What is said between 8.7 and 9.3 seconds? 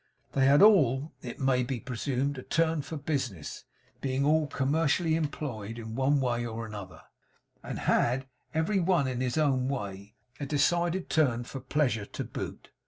one in